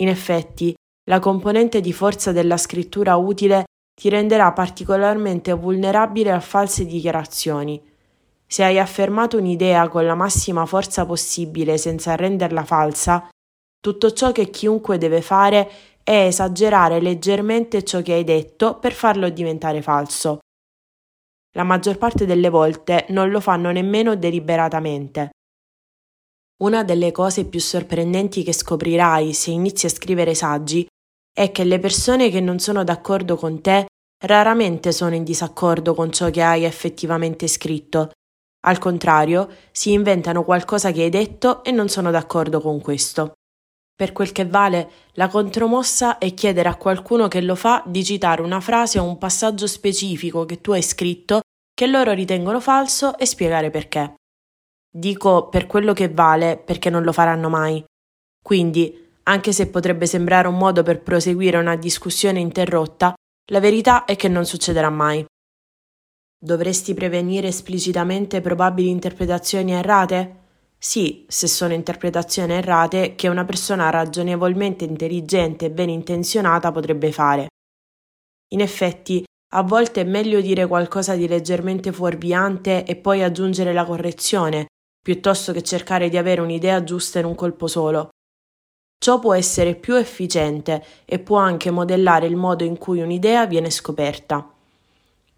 In 0.01 0.07
effetti, 0.07 0.75
la 1.09 1.17
componente 1.17 1.81
di 1.81 1.91
forza 1.91 2.31
della 2.31 2.57
scrittura 2.57 3.15
utile 3.15 3.63
ti 3.99 4.07
renderà 4.07 4.53
particolarmente 4.53 5.51
vulnerabile 5.53 6.29
a 6.29 6.39
false 6.39 6.85
dichiarazioni. 6.85 7.81
Se 8.45 8.63
hai 8.63 8.77
affermato 8.77 9.37
un'idea 9.37 9.87
con 9.87 10.05
la 10.05 10.13
massima 10.13 10.67
forza 10.67 11.07
possibile 11.07 11.79
senza 11.79 12.15
renderla 12.15 12.63
falsa, 12.63 13.29
tutto 13.83 14.13
ciò 14.13 14.31
che 14.31 14.49
chiunque 14.49 14.97
deve 14.97 15.21
fare 15.21 15.69
è 16.05 16.27
esagerare 16.27 17.01
leggermente 17.01 17.83
ciò 17.83 18.01
che 18.01 18.13
hai 18.13 18.23
detto 18.23 18.79
per 18.79 18.93
farlo 18.93 19.27
diventare 19.27 19.81
falso. 19.81 20.39
La 21.57 21.63
maggior 21.63 21.97
parte 21.97 22.25
delle 22.25 22.47
volte 22.47 23.05
non 23.09 23.29
lo 23.29 23.41
fanno 23.41 23.71
nemmeno 23.71 24.15
deliberatamente. 24.15 25.31
Una 26.63 26.85
delle 26.85 27.11
cose 27.11 27.43
più 27.43 27.59
sorprendenti 27.59 28.41
che 28.41 28.53
scoprirai 28.53 29.33
se 29.33 29.51
inizi 29.51 29.87
a 29.87 29.89
scrivere 29.89 30.33
saggi 30.33 30.87
è 31.37 31.51
che 31.51 31.65
le 31.65 31.79
persone 31.79 32.29
che 32.29 32.39
non 32.39 32.59
sono 32.59 32.85
d'accordo 32.85 33.35
con 33.35 33.59
te 33.59 33.87
raramente 34.23 34.93
sono 34.93 35.13
in 35.13 35.25
disaccordo 35.25 35.93
con 35.93 36.09
ciò 36.13 36.29
che 36.29 36.41
hai 36.41 36.63
effettivamente 36.63 37.49
scritto. 37.49 38.11
Al 38.65 38.77
contrario, 38.77 39.49
si 39.73 39.91
inventano 39.91 40.45
qualcosa 40.45 40.93
che 40.93 41.01
hai 41.01 41.09
detto 41.09 41.65
e 41.65 41.71
non 41.71 41.89
sono 41.89 42.11
d'accordo 42.11 42.61
con 42.61 42.79
questo. 42.79 43.33
Per 43.95 44.11
quel 44.11 44.31
che 44.31 44.45
vale, 44.45 44.89
la 45.13 45.27
contromossa 45.27 46.17
è 46.17 46.33
chiedere 46.33 46.67
a 46.67 46.75
qualcuno 46.75 47.27
che 47.27 47.41
lo 47.41 47.55
fa 47.55 47.83
di 47.85 48.03
citare 48.03 48.41
una 48.41 48.59
frase 48.59 48.97
o 48.97 49.03
un 49.03 49.17
passaggio 49.17 49.67
specifico 49.67 50.45
che 50.45 50.61
tu 50.61 50.71
hai 50.71 50.81
scritto 50.81 51.41
che 51.73 51.87
loro 51.87 52.11
ritengono 52.11 52.59
falso 52.59 53.17
e 53.17 53.25
spiegare 53.25 53.69
perché. 53.69 54.15
Dico 54.89 55.49
per 55.49 55.67
quello 55.67 55.93
che 55.93 56.09
vale 56.09 56.57
perché 56.57 56.89
non 56.89 57.03
lo 57.03 57.11
faranno 57.11 57.49
mai. 57.49 57.83
Quindi, 58.43 59.11
anche 59.23 59.51
se 59.51 59.67
potrebbe 59.67 60.05
sembrare 60.05 60.47
un 60.47 60.57
modo 60.57 60.83
per 60.83 61.01
proseguire 61.01 61.57
una 61.57 61.75
discussione 61.75 62.39
interrotta, 62.39 63.13
la 63.51 63.59
verità 63.59 64.05
è 64.05 64.15
che 64.15 64.27
non 64.27 64.45
succederà 64.45 64.89
mai. 64.89 65.25
Dovresti 66.37 66.93
prevenire 66.93 67.47
esplicitamente 67.47 68.41
probabili 68.41 68.89
interpretazioni 68.89 69.71
errate? 69.71 70.41
Sì, 70.85 71.23
se 71.29 71.47
sono 71.47 71.71
interpretazioni 71.71 72.51
errate 72.51 73.15
che 73.15 73.29
una 73.29 73.45
persona 73.45 73.89
ragionevolmente 73.89 74.83
intelligente 74.83 75.67
e 75.67 75.71
ben 75.71 75.87
intenzionata 75.87 76.73
potrebbe 76.73 77.13
fare. 77.13 77.47
In 78.49 78.59
effetti, 78.59 79.23
a 79.53 79.63
volte 79.63 80.01
è 80.01 80.03
meglio 80.03 80.41
dire 80.41 80.67
qualcosa 80.67 81.15
di 81.15 81.25
leggermente 81.25 81.93
fuorviante 81.93 82.83
e 82.83 82.97
poi 82.97 83.23
aggiungere 83.23 83.71
la 83.71 83.85
correzione, 83.85 84.65
piuttosto 85.01 85.53
che 85.53 85.63
cercare 85.63 86.09
di 86.09 86.17
avere 86.17 86.41
un'idea 86.41 86.83
giusta 86.83 87.19
in 87.19 87.25
un 87.25 87.35
colpo 87.35 87.67
solo. 87.67 88.09
Ciò 88.97 89.19
può 89.19 89.33
essere 89.33 89.75
più 89.75 89.95
efficiente 89.95 90.83
e 91.05 91.17
può 91.19 91.37
anche 91.37 91.71
modellare 91.71 92.25
il 92.27 92.35
modo 92.35 92.65
in 92.65 92.77
cui 92.77 92.99
un'idea 92.99 93.45
viene 93.45 93.69
scoperta. 93.69 94.52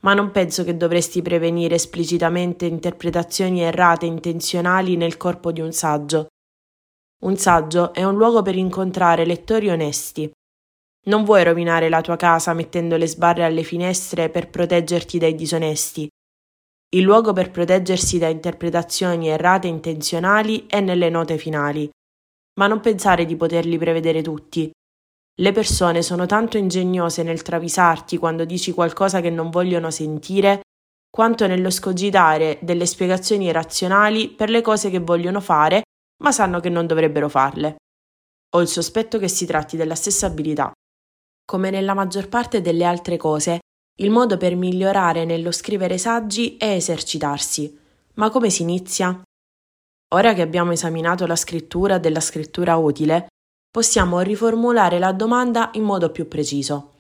Ma 0.06 0.14
non 0.14 0.32
penso 0.32 0.64
che 0.64 0.78
dovresti 0.78 1.22
prevenire 1.22 1.76
esplicitamente 1.76 2.66
interpretazioni 2.66 3.62
errate 3.62 4.06
intenzionali 4.06 4.96
nel 4.96 5.18
corpo 5.18 5.52
di 5.52 5.62
un 5.62 5.72
saggio. 5.72 6.28
Un 7.24 7.38
saggio 7.38 7.94
è 7.94 8.04
un 8.04 8.16
luogo 8.16 8.42
per 8.42 8.56
incontrare 8.56 9.26
lettori 9.26 9.70
onesti, 9.70 10.32
non 11.08 11.24
vuoi 11.24 11.44
rovinare 11.44 11.88
la 11.88 12.02
tua 12.02 12.16
casa 12.16 12.54
mettendo 12.54 12.98
le 12.98 13.08
sbarre 13.08 13.44
alle 13.44 13.62
finestre 13.62 14.30
per 14.30 14.50
proteggerti 14.50 15.20
dai 15.20 15.36
disonesti. 15.36 16.08
Il 16.96 17.04
luogo 17.04 17.32
per 17.32 17.52
proteggersi 17.52 18.18
da 18.18 18.28
interpretazioni 18.28 19.28
errate 19.28 19.68
intenzionali 19.68 20.66
è 20.68 20.80
nelle 20.80 21.10
note 21.10 21.38
finali. 21.38 21.88
Ma 22.60 22.66
non 22.68 22.80
pensare 22.80 23.26
di 23.26 23.36
poterli 23.36 23.78
prevedere 23.78 24.24
tutti. 24.24 24.72
Le 25.38 25.52
persone 25.52 26.02
sono 26.02 26.26
tanto 26.26 26.58
ingegnose 26.58 27.22
nel 27.22 27.42
travisarti 27.42 28.18
quando 28.18 28.46
dici 28.46 28.72
qualcosa 28.72 29.20
che 29.20 29.30
non 29.30 29.50
vogliono 29.50 29.92
sentire, 29.92 30.62
quanto 31.10 31.46
nello 31.46 31.70
scogitare 31.70 32.58
delle 32.62 32.86
spiegazioni 32.86 33.52
razionali 33.52 34.30
per 34.30 34.50
le 34.50 34.62
cose 34.62 34.90
che 34.90 35.00
vogliono 35.00 35.42
fare, 35.42 35.84
ma 36.24 36.32
sanno 36.32 36.62
che 36.62 36.70
non 36.70 36.88
dovrebbero 36.88 37.28
farle. 37.28 37.76
Ho 38.56 38.62
il 38.62 38.68
sospetto 38.68 39.20
che 39.20 39.28
si 39.28 39.46
tratti 39.46 39.76
della 39.76 39.96
stessa 39.96 40.28
abilità. 40.28 40.72
Come 41.46 41.70
nella 41.70 41.94
maggior 41.94 42.30
parte 42.30 42.62
delle 42.62 42.86
altre 42.86 43.18
cose, 43.18 43.60
il 44.00 44.10
modo 44.10 44.38
per 44.38 44.56
migliorare 44.56 45.26
nello 45.26 45.52
scrivere 45.52 45.98
saggi 45.98 46.56
è 46.58 46.72
esercitarsi. 46.72 47.78
Ma 48.16 48.30
come 48.30 48.50
si 48.50 48.62
inizia? 48.62 49.22
Ora 50.14 50.34
che 50.34 50.42
abbiamo 50.42 50.72
esaminato 50.72 51.26
la 51.26 51.36
scrittura 51.36 51.98
della 51.98 52.22
scrittura 52.22 52.78
utile, 52.78 53.28
possiamo 53.76 54.22
riformulare 54.22 55.00
la 55.00 55.12
domanda 55.12 55.70
in 55.74 55.84
modo 55.84 56.10
più 56.10 56.30
preciso. 56.30 56.94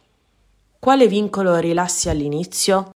Quale 0.77 1.07
vincolo 1.07 1.55
rilassi 1.55 2.09
all'inizio? 2.09 2.89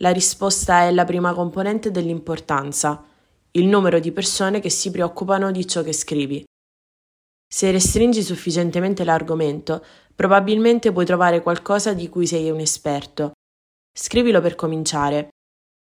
La 0.00 0.10
risposta 0.10 0.80
è 0.80 0.90
la 0.90 1.04
prima 1.04 1.32
componente 1.32 1.92
dell'importanza, 1.92 3.04
il 3.52 3.68
numero 3.68 4.00
di 4.00 4.10
persone 4.10 4.58
che 4.58 4.70
si 4.70 4.90
preoccupano 4.90 5.52
di 5.52 5.64
ciò 5.68 5.84
che 5.84 5.92
scrivi. 5.92 6.44
Se 7.46 7.70
restringi 7.70 8.24
sufficientemente 8.24 9.04
l'argomento, 9.04 9.84
probabilmente 10.12 10.90
puoi 10.90 11.04
trovare 11.04 11.42
qualcosa 11.42 11.94
di 11.94 12.08
cui 12.08 12.26
sei 12.26 12.50
un 12.50 12.58
esperto. 12.58 13.34
Scrivilo 13.96 14.40
per 14.40 14.56
cominciare. 14.56 15.28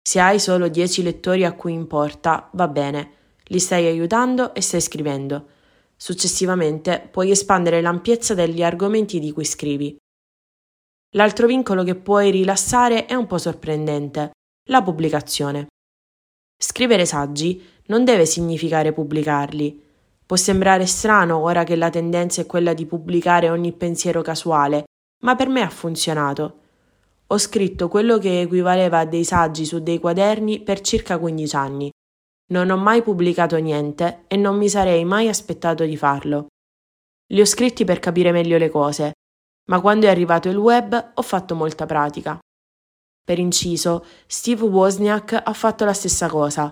Se 0.08 0.20
hai 0.20 0.40
solo 0.40 0.68
10 0.68 1.02
lettori 1.02 1.44
a 1.44 1.54
cui 1.54 1.74
importa, 1.74 2.52
va 2.54 2.68
bene, 2.68 3.14
li 3.46 3.60
stai 3.60 3.88
aiutando 3.88 4.54
e 4.54 4.62
stai 4.62 4.80
scrivendo. 4.80 5.58
Successivamente 6.02 7.08
puoi 7.12 7.32
espandere 7.32 7.82
l'ampiezza 7.82 8.34
degli 8.34 8.64
argomenti 8.64 9.20
di 9.20 9.32
cui 9.32 9.44
scrivi. 9.44 9.98
L'altro 11.16 11.48
vincolo 11.48 11.84
che 11.84 11.96
puoi 11.96 12.32
rilassare 12.32 13.06
è 13.06 13.16
un 13.16 13.28
po' 13.28 13.38
sorprendente, 13.38 14.32
la 14.70 14.82
pubblicazione. 14.82 15.68
Scrivere 16.58 17.06
saggi 17.06 17.62
non 17.88 18.06
deve 18.06 18.26
significare 18.26 18.94
pubblicarli, 18.94 19.88
Può 20.30 20.38
sembrare 20.38 20.86
strano 20.86 21.40
ora 21.40 21.64
che 21.64 21.76
la 21.76 21.90
tendenza 21.90 22.42
è 22.42 22.46
quella 22.46 22.76
di 22.76 22.86
pubblicare 22.86 23.50
ogni 23.50 23.72
pensiero 23.72 24.22
casuale, 24.22 24.84
ma 25.24 25.36
per 25.36 25.50
me 25.50 25.62
ha 25.62 25.70
funzionato. 25.72 26.60
Ho 27.26 27.38
scritto 27.40 27.88
quello 27.88 28.20
che 28.20 28.42
equivaleva 28.42 29.00
a 29.00 29.06
dei 29.06 29.24
saggi 29.24 29.66
su 29.66 29.82
dei 29.82 29.98
quaderni 29.98 30.62
per 30.62 30.82
circa 30.82 31.18
15 31.18 31.56
anni. 31.56 31.90
Non 32.52 32.70
ho 32.72 32.78
mai 32.78 33.04
pubblicato 33.04 33.58
niente 33.58 34.26
e 34.28 34.36
non 34.36 34.58
mi 34.58 34.70
sarei 34.70 35.06
mai 35.06 35.28
aspettato 35.28 35.86
di 35.86 35.96
farlo. 35.96 36.48
Li 37.32 37.42
ho 37.42 37.46
scritti 37.46 37.86
per 37.86 38.00
capire 38.00 38.32
meglio 38.32 38.58
le 38.58 38.70
cose, 38.70 39.12
ma 39.70 39.80
quando 39.80 40.08
è 40.08 40.10
arrivato 40.10 40.50
il 40.50 40.58
web 40.58 41.12
ho 41.14 41.22
fatto 41.22 41.54
molta 41.54 41.86
pratica. 41.86 42.40
Per 43.24 43.38
inciso, 43.38 44.04
Steve 44.26 44.64
Wozniak 44.66 45.40
ha 45.46 45.54
fatto 45.54 45.86
la 45.86 45.94
stessa 45.94 46.28
cosa. 46.28 46.70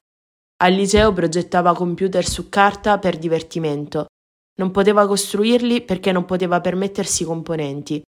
Al 0.63 0.73
liceo 0.73 1.13
progettava 1.13 1.75
computer 1.75 2.25
su 2.25 2.49
carta 2.49 2.97
per 2.97 3.19
divertimento. 3.19 4.07
Non 4.55 4.71
poteva 4.71 5.05
costruirli 5.05 5.83
perché 5.83 6.11
non 6.11 6.25
poteva 6.25 6.59
permettersi 6.59 7.23
componenti. 7.23 8.01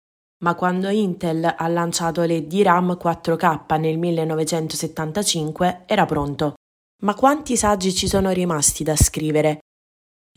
Ma 0.45 0.55
quando 0.55 0.89
Intel 0.89 1.53
ha 1.57 1.67
lanciato 1.67 2.23
le 2.23 2.47
DRAM 2.47 2.97
4K 3.03 3.81
nel 3.81 3.99
1975 3.99 5.83
era 5.87 6.07
pronto. 6.07 6.55
Ma 7.03 7.15
quanti 7.15 7.57
saggi 7.59 7.93
ci 7.93 8.09
sono 8.09 8.31
rimasti 8.31 8.83
da 8.83 8.97
scrivere? 8.97 9.59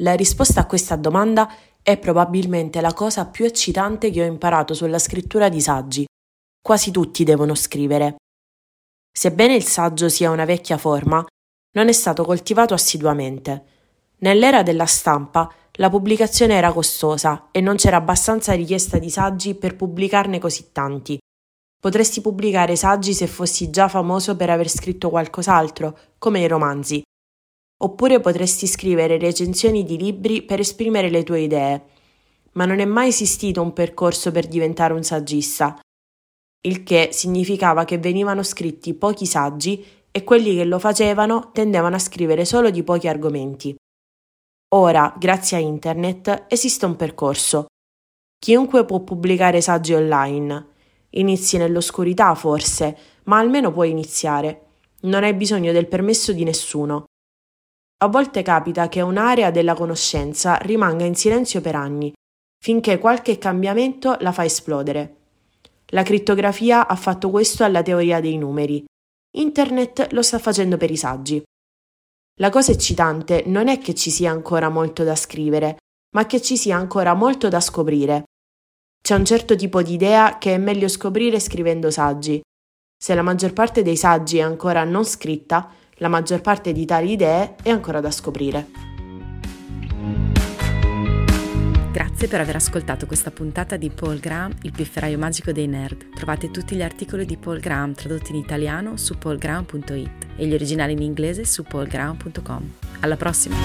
La 0.02 0.14
risposta 0.14 0.62
a 0.62 0.66
questa 0.66 0.98
domanda 0.98 1.50
è 1.82 1.98
probabilmente 1.98 2.82
la 2.82 2.94
cosa 2.94 3.28
più 3.28 3.46
eccitante 3.46 4.12
che 4.12 4.22
ho 4.22 4.26
imparato 4.26 4.74
sulla 4.74 5.00
scrittura 5.00 5.48
di 5.48 5.62
saggi. 5.62 6.06
Quasi 6.62 6.92
tutti 6.92 7.24
devono 7.24 7.56
scrivere. 7.56 8.18
Sebbene 9.12 9.56
il 9.56 9.64
saggio 9.64 10.10
sia 10.10 10.32
una 10.32 10.46
vecchia 10.46 10.78
forma, 10.78 11.26
non 11.76 11.88
è 11.88 11.92
stato 11.94 12.26
coltivato 12.26 12.74
assiduamente. 12.74 13.64
Nell'era 14.20 14.62
della 14.62 14.86
stampa 14.86 15.52
la 15.74 15.90
pubblicazione 15.90 16.56
era 16.56 16.74
costosa 16.74 17.48
e 17.52 17.62
non 17.62 17.78
c'era 17.78 17.98
abbastanza 17.98 18.54
richiesta 18.54 18.98
di 18.98 19.10
saggi 19.10 19.56
per 19.56 19.78
pubblicarne 19.78 20.40
così 20.40 20.72
tanti. 20.74 21.18
Potresti 21.80 22.20
pubblicare 22.22 22.76
saggi 22.76 23.14
se 23.14 23.26
fossi 23.26 23.70
già 23.70 23.88
famoso 23.88 24.36
per 24.36 24.50
aver 24.50 24.70
scritto 24.70 25.10
qualcos'altro, 25.10 25.98
come 26.18 26.42
i 26.42 26.48
romanzi. 26.48 27.02
Oppure 27.82 28.20
potresti 28.20 28.68
scrivere 28.68 29.18
recensioni 29.18 29.86
di 29.86 29.98
libri 29.98 30.42
per 30.42 30.60
esprimere 30.60 31.10
le 31.10 31.24
tue 31.24 31.40
idee. 31.40 31.84
Ma 32.54 32.66
non 32.66 32.80
è 32.80 32.86
mai 32.86 33.08
esistito 33.08 33.62
un 33.62 33.72
percorso 33.72 34.32
per 34.32 34.48
diventare 34.48 34.94
un 34.94 35.04
saggista, 35.04 35.80
il 36.62 36.84
che 36.84 37.10
significava 37.14 37.86
che 37.86 37.98
venivano 37.98 38.44
scritti 38.44 38.94
pochi 38.94 39.26
saggi 39.26 39.86
e 40.12 40.24
quelli 40.26 40.56
che 40.56 40.66
lo 40.66 40.78
facevano 40.78 41.52
tendevano 41.54 41.96
a 41.96 42.00
scrivere 42.00 42.44
solo 42.44 42.70
di 42.70 42.84
pochi 42.84 43.08
argomenti. 43.08 43.74
Ora, 44.76 45.16
grazie 45.18 45.56
a 45.56 45.62
Internet, 45.62 46.46
esiste 46.50 46.86
un 46.86 46.98
percorso. 46.98 47.68
Chiunque 48.38 48.84
può 48.84 49.00
pubblicare 49.00 49.62
saggi 49.62 49.94
online. 49.94 50.69
Inizi 51.12 51.58
nell'oscurità 51.58 52.36
forse, 52.36 52.98
ma 53.24 53.38
almeno 53.38 53.72
puoi 53.72 53.90
iniziare. 53.90 54.66
Non 55.02 55.24
hai 55.24 55.34
bisogno 55.34 55.72
del 55.72 55.88
permesso 55.88 56.34
di 56.34 56.44
nessuno. 56.44 57.06
A 58.02 58.08
volte 58.08 58.42
capita 58.42 58.88
che 58.88 59.02
un'area 59.02 59.52
della 59.52 59.74
conoscenza 59.74 60.56
rimanga 60.58 61.06
in 61.06 61.16
silenzio 61.16 61.62
per 61.62 61.76
anni, 61.76 62.14
finché 62.62 62.98
qualche 62.98 63.38
cambiamento 63.38 64.18
la 64.20 64.32
fa 64.32 64.46
esplodere. 64.46 65.16
La 65.88 66.04
crittografia 66.04 66.88
ha 66.88 66.96
fatto 66.96 67.30
questo 67.30 67.64
alla 67.64 67.82
teoria 67.82 68.20
dei 68.20 68.38
numeri. 68.38 68.86
Internet 69.36 70.12
lo 70.12 70.22
sta 70.22 70.40
facendo 70.40 70.78
per 70.78 70.92
i 70.92 70.98
saggi. 70.98 71.42
La 72.40 72.50
cosa 72.50 72.72
eccitante 72.72 73.44
non 73.48 73.68
è 73.68 73.80
che 73.80 73.94
ci 73.96 74.12
sia 74.12 74.32
ancora 74.32 74.70
molto 74.70 75.04
da 75.04 75.16
scrivere, 75.16 75.78
ma 76.16 76.26
che 76.26 76.42
ci 76.42 76.58
sia 76.58 76.78
ancora 76.78 77.14
molto 77.14 77.50
da 77.50 77.60
scoprire. 77.60 78.24
C'è 79.02 79.16
un 79.16 79.26
certo 79.26 79.56
tipo 79.56 79.82
di 79.82 79.94
idea 79.94 80.38
che 80.38 80.54
è 80.54 80.58
meglio 80.58 80.88
scoprire 80.88 81.40
scrivendo 81.40 81.90
saggi. 81.90 82.42
Se 83.02 83.16
la 83.16 83.22
maggior 83.22 83.54
parte 83.54 83.82
dei 83.82 83.96
saggi 83.96 84.38
è 84.38 84.42
ancora 84.42 84.84
non 84.84 85.06
scritta, 85.06 85.70
la 85.96 86.10
maggior 86.10 86.42
parte 86.42 86.72
di 86.72 86.86
tali 86.86 87.12
idee 87.12 87.56
è 87.64 87.70
ancora 87.70 88.02
da 88.02 88.12
scoprire. 88.12 88.68
Grazie 91.92 92.28
per 92.28 92.42
aver 92.42 92.58
ascoltato 92.58 93.06
questa 93.08 93.32
puntata 93.32 93.78
di 93.78 93.90
Paul 93.90 94.20
Graham, 94.20 94.54
il 94.62 94.72
pifferaio 94.72 95.18
magico 95.18 95.52
dei 95.52 95.68
nerd. 95.68 96.14
Trovate 96.14 96.52
tutti 96.52 96.76
gli 96.76 96.84
articoli 96.84 97.26
di 97.26 97.38
Paul 97.38 97.60
Graham 97.60 97.94
tradotti 97.94 98.32
in 98.32 98.38
italiano 98.38 98.96
su 98.98 99.18
paulgraham.it 99.18 100.28
e 100.36 100.46
gli 100.46 100.54
originali 100.54 100.94
in 100.94 101.02
inglese 101.02 101.46
su 101.46 101.64
paulgraham.com. 101.64 102.74
Alla 103.00 103.16
prossima! 103.16 103.56